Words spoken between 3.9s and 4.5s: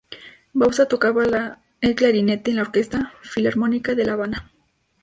de La Habana.